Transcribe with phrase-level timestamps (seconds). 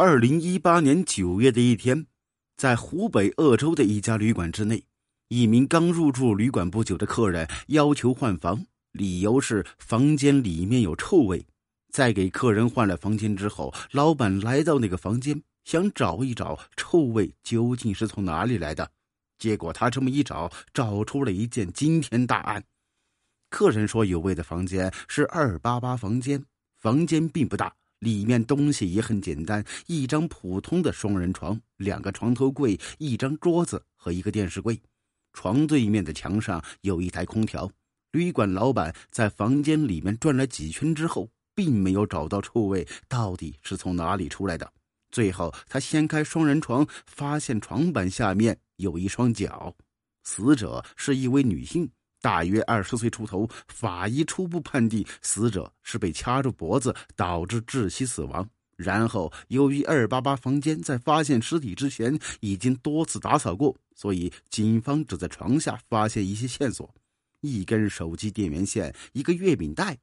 [0.00, 2.06] 二零一八年九月的一天，
[2.56, 4.84] 在湖北鄂州的一家旅馆之内，
[5.26, 11.44] 一名刚入住旅馆不久的客人要求换房，理由是房间里面有臭味。
[11.90, 18.92] 在给客人换了房间之后，老板来到那个房间，想找一找臭味究竟是从哪里来的。
[19.36, 22.62] 结果他这么一找，找出了一件惊天大案。
[23.50, 26.44] 客人说有味的房间是二八八房间，
[26.76, 34.80] 房间并不大，里面东西也很简单，一张普通的双人床，两个床头柜，一张桌子和一个电视柜。
[35.32, 37.70] 床对面的墙上有一台空调。
[38.12, 44.72] 旅馆老板在房间里面转了几圈之后，并没有找到臭味到底是从哪里出来的。
[45.10, 49.74] 最后，他掀开双人床，发现床板下面有一双脚。
[50.24, 51.90] 死者是一位女性。
[52.20, 58.48] 大约二十岁出头，法医初步判定死者是被掐住脖子导致窒息死亡。
[58.76, 66.88] 然后，由于二八八房间在发现尸体之前已经多次打扫过，所以警方只在床下发现一些线索：
[67.40, 69.98] 一根手机电源线，一个月饼袋。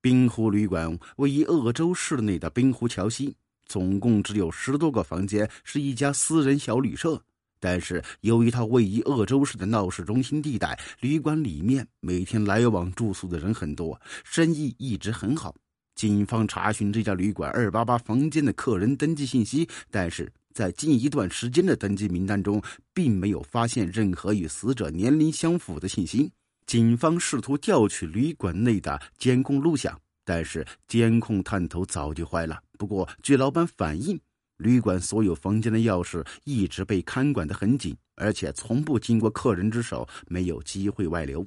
[0.00, 7.22] 滨湖旅馆位于鄂州市内的滨湖桥西，总共只有十多个房间，是一家私人小旅社。
[7.62, 15.54] 但是，由于它位于鄂州市的闹市中心地带，旅馆里面每天来往住宿的人很多，生意一直很好。
[15.94, 22.60] 警方查询这家旅馆二八八房间的客人登记信息，但是在近一段时间的登记名单中，
[22.92, 26.32] 并没有发现任何与死者年龄相符的信息。
[26.66, 32.60] 警方试图调取旅馆内的监控录像，但是监控探头早就坏了。
[32.76, 34.18] 不过，据老板反映。
[34.62, 41.44] 旅馆所有房间的钥匙一直被看管得很紧，而且从不经过客人之手，没有机会外流，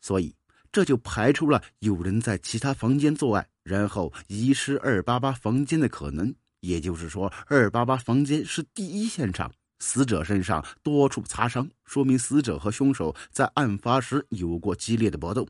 [0.00, 0.34] 所以
[0.72, 6.34] 这就排除了有人在其他房间作案，然后遗失二八八房间的可能。
[6.60, 15.46] 也就是说，二八八房间是第一现场，死者身上多处擦伤，说明死者和凶手在案发时有过激烈的搏斗。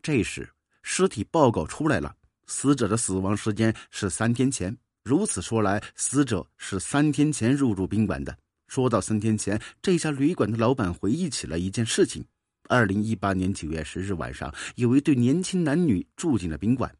[0.00, 0.48] 这时，
[0.82, 2.14] 尸体报告出来了，
[2.46, 4.76] 死者的死亡时间是三天前。
[5.04, 8.38] 如此说来，死者是三天前入住宾馆的。
[8.68, 12.24] 说到三天前，这家旅馆的老板回忆起了一件事情：
[12.68, 16.94] 二零一八年九月十日晚上，有一对年轻男女住进了宾馆。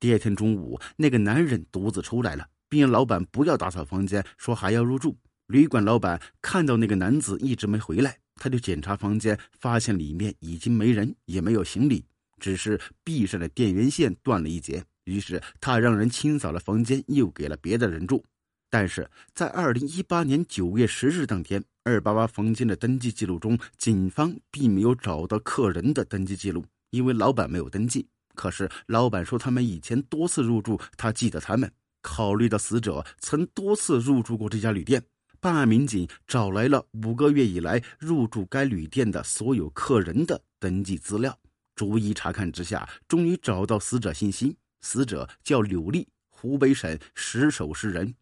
[0.00, 5.14] 第二天中午，那个男人独自出来了，并让老板不要打扫房间，说还要入住。
[5.48, 12.04] 旅馆老板看到那个男子一直没回来，他就检查房间，发现里面已经没人，也没有行李，
[12.40, 14.82] 只是壁上的电源线断了一截。
[15.08, 18.22] 于是他让人清扫了房间，又给了别的人住。
[18.68, 28.06] 但是在二零一八年九月十日当天，二八八房间的登记记录中，警方并没有找到客人的登记记录，因为老板没有登记。
[28.34, 31.72] 可是老板说他们以前多次入住，他记得他们。
[32.02, 35.02] 考虑到死者曾多次入住过这家旅店，
[35.40, 41.36] 办案民警找来了五个月以来入住该旅店的所有客人的登记资料，
[41.74, 44.56] 逐一查看之下，终于找到死者信息。
[44.80, 48.14] 死者叫柳丽，湖北省石首市人。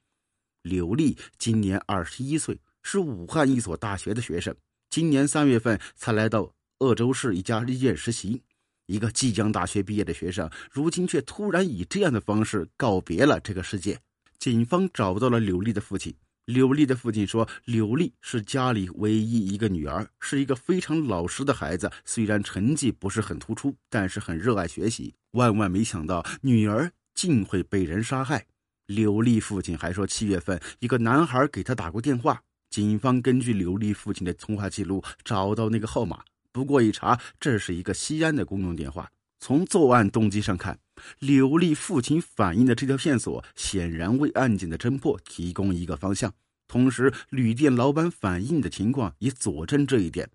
[0.63, 4.55] 柳丽今年二十一岁，是武汉一所大学的学生。
[4.91, 8.43] 今年三月份才来到鄂州市一家医院实习。
[8.87, 14.01] 一个即将大学毕业的学生，如今却突然以这样的方式告别了这个世界。
[14.39, 16.15] 警方找到了柳丽的父亲。
[16.47, 21.91] 柳丽的父亲说：“柳丽是家里唯一一个女儿，是一个非常老实的孩子。
[22.05, 25.13] 虽然成绩不是很突出，但是很热爱学习。
[25.33, 28.47] 万万没想到，女儿竟会被人杀害。”
[28.87, 32.41] 柳丽父亲还说，七月份一个男孩给他打过电话。
[32.71, 39.11] 警方根据柳丽父亲的通话记录找到那个号码，不过一查，这是一个西安的公用电话。
[39.47, 40.77] 从作案动机上看，
[41.21, 46.35] 柳丽父亲反映的这条线索显然为案件的侦破提供一个方向。
[46.67, 50.29] 同时，旅店老板反映的情况也佐证这一点。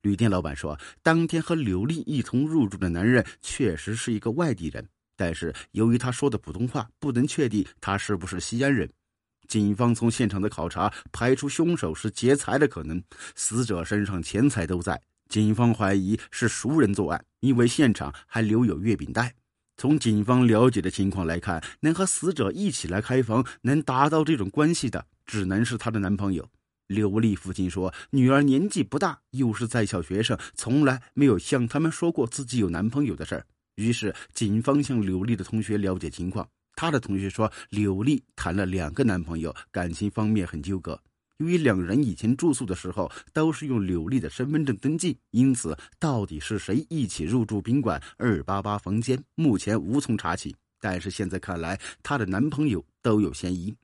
[0.00, 8.88] 旅店老板说，当天和柳丽一同入住的男人确实是一个外地人，但是由于他说的普通话，不能确定他是不是西安人。
[9.46, 13.04] 警方从现场的考察排除凶手是劫财的可能，
[13.36, 14.98] 死者身上钱财都在。
[15.28, 19.34] 警方怀疑是熟人作案，因为现场还留有月饼袋。
[19.76, 26.48] 从警方了解的情况来看，能和死者一起来开房、能达到这种关系的，只能是她的男朋友。
[26.86, 33.46] 刘丽父亲说，女儿年纪不大，又是在校学生，从来没有向他们说过自己有男朋友的事儿。
[33.76, 36.46] 于是，警方向刘丽的同学了解情况，
[36.76, 41.00] 她的同学说，刘丽谈了两个男朋友，感情方面很纠葛。
[41.38, 50.54] 由于两人以前住宿的时候都是用柳丽的身份证登记，因此到底是谁一起入住宾馆二八八房间，目前无从查起。
[50.80, 53.74] 但是现在看来，她的男朋友都有嫌疑。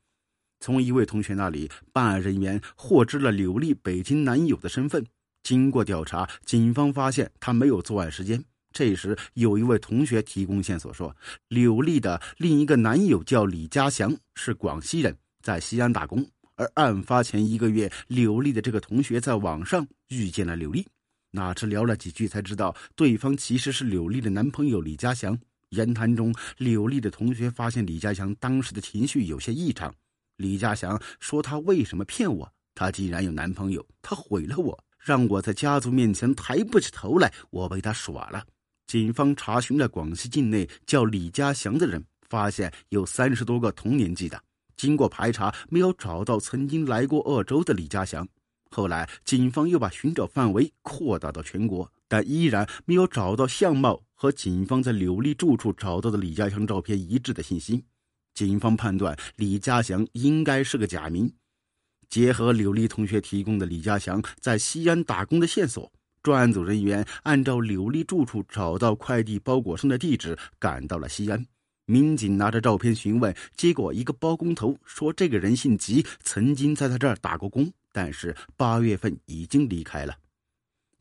[0.61, 5.05] 从一位同学那里，办案人员获知了柳丽北京男友的身份。
[5.43, 8.44] 经过调查，警方发现他没有作案时间。
[8.73, 11.17] 这时，有一位同学提供线索说，
[11.49, 16.25] 柳丽的另一个男友叫李家祥，是广西人，在西安打工。
[16.60, 20.86] 而案发前一个月，柳丽的这个同学在网上遇见了柳丽，
[21.30, 25.38] 哪知聊了几句才知道对方其实是柳丽的男朋友李家祥。
[25.70, 29.90] 言谈中，柳丽的同学发现李家祥当时的情绪有些异常。
[30.36, 32.52] 李家祥说：“他为什么骗我？
[32.74, 38.44] 他既然有男朋友，他毁了我，让我在家族面前抬不起头来，我被他耍了。”
[38.86, 44.38] 警方查询了广西境内叫李家祥的人，发现有三十多个同年纪的。
[44.81, 48.27] 经过排查，没有找到曾经来过鄂州的李家祥。
[48.71, 57.85] 后来，警方又把寻找范围扩大到全国，但依然没有找到相貌和警方在柳丽住处找到的李家祥照片一致的信息。
[58.32, 61.31] 警方判断李家祥应该是个假名。
[62.09, 65.93] 结合柳丽同学提供的李家祥在西安打工的线索，
[66.23, 71.44] 专案组人员按照柳丽住处找到快递包裹上的地址，赶到了西安。
[71.87, 80.15] 民警拿着照片询问，结果一个包工头说：“这个人姓吉，曾经在他这儿打过工，但是八月份已经离开了。”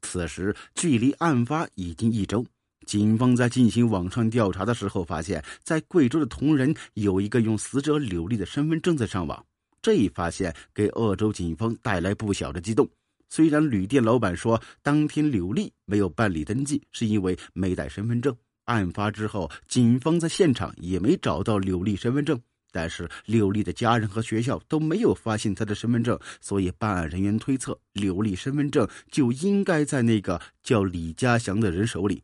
[0.02, 2.46] 此时距离案发已经一周，
[2.86, 9.46] 警方在进行网上调查的时候，发现，在贵州的同仁有一个用死者柳丽的身份证在上网。
[9.82, 12.90] 这一发现给鄂州警方带来不小的激动。
[13.30, 18.36] 虽然旅店老板说当天柳丽没有办理登记，是因为没带身份证。
[18.70, 22.40] 案发之后，警方在现场也没找到柳丽身份证，
[22.72, 32.22] 但是柳丽的家人和学校都没有发现她的身份证，所以办案人员推测柳丽身份证就应该在那个叫李家祥的人手里。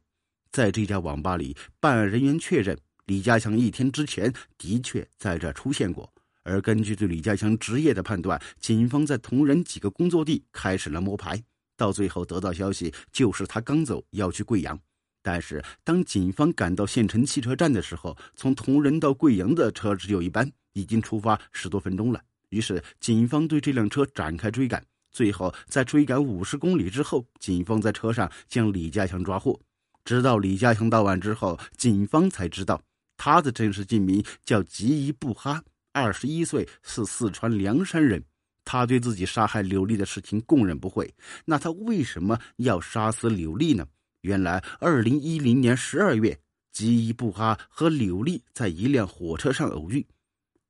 [0.52, 2.78] 在这家网吧里，办案人员确认
[3.08, 6.08] 李家祥一天之前的确在这出现过。
[6.44, 11.44] 而根据对李家祥职业的判断，警方在同仁几个工作地开始了摸排，
[11.76, 14.80] 到最后得到消息就是他刚走要去贵阳。
[15.28, 22.22] 但是，当警方赶到县城汽车站的时候，从铜仁到贵阳的车只有一班，已经出发十多分钟了。
[22.50, 24.86] 于是，警方对这辆车展开追赶。
[25.12, 29.60] 最后，在追赶五十公里之后，警方在车上将李家祥抓获。
[30.04, 32.80] 直到李家祥到案之后，警方才知道
[33.18, 35.60] 他的真实姓名叫吉伊布哈，
[35.92, 38.24] 二十一岁，是四川凉山人。
[38.64, 41.12] 他对自己杀害刘丽的事情供认不讳。
[41.46, 43.88] 那他为什么要杀死刘丽呢？
[44.26, 46.36] 原来，二零一零年十二月，
[46.72, 50.04] 吉伊布哈和柳丽在一辆火车上偶遇，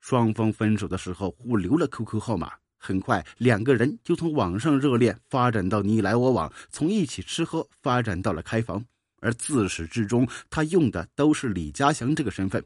[0.02, 2.52] 双方分手的时候互留了 QQ 号码。
[2.78, 8.86] 很快，两个人就从网上热恋发展到你来我往，从一起吃喝发展到了开房。
[9.22, 12.64] 而自始至终，他用的都是李家祥这个身份。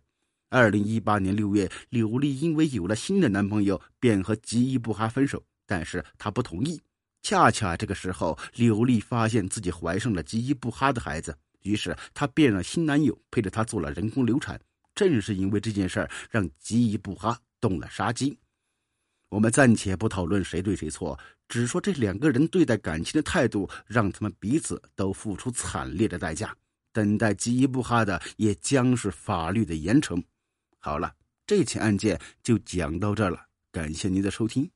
[0.50, 6.82] 二零一八年六月，柳丽因为有了新的男朋友，便和吉伊布哈分手，但是他不同意。
[7.22, 14.60] 恰恰这个时候，柳丽发现自己怀上了吉伊布哈的孩子，于是她便让新男友陪着她做了人工流产。
[14.96, 18.38] 正是因为这件事儿，让吉伊布哈动了杀机。
[19.30, 21.18] 我们暂且不讨论谁对谁错，
[21.48, 26.56] 只说这两个人对待感情的态度，让他们彼此都付出惨烈的代价。
[26.92, 30.22] 等待吉伊布哈的，也将是法律的严惩。
[30.80, 31.14] 好了，
[31.46, 34.70] 这起案件就讲到这儿了，感谢您的收听。